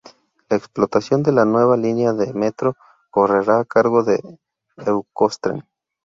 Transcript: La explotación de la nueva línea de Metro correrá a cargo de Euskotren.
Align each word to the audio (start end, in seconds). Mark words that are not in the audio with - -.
La 0.49 0.57
explotación 0.57 1.21
de 1.21 1.31
la 1.31 1.45
nueva 1.45 1.77
línea 1.77 2.11
de 2.11 2.33
Metro 2.33 2.75
correrá 3.11 3.59
a 3.59 3.65
cargo 3.65 4.01
de 4.01 4.19
Euskotren. 4.77 5.67